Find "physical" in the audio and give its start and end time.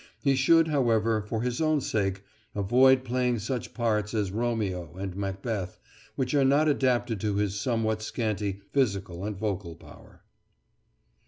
8.71-9.23